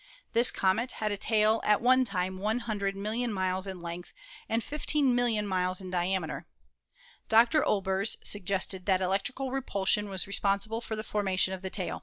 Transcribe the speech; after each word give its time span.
This 0.33 0.49
comet 0.49 0.93
had 0.93 1.11
a 1.11 1.15
tail 1.15 1.61
at 1.63 1.79
one 1.79 2.05
time 2.05 2.39
100 2.39 2.95
million 2.95 3.31
miles 3.31 3.67
in 3.67 3.79
length 3.79 4.15
and 4.49 4.63
15 4.63 5.13
million 5.13 5.45
miles 5.45 5.79
in 5.79 5.91
diameter. 5.91 6.47
Dr. 7.29 7.63
Olbers 7.63 8.17
suggested 8.23 8.87
that 8.87 8.99
electrical 9.01 9.51
repulsion 9.51 10.09
was 10.09 10.25
responsible 10.25 10.81
for 10.81 10.95
the 10.95 11.03
formation 11.03 11.53
of 11.53 11.61
the 11.61 11.69
tail. 11.69 11.99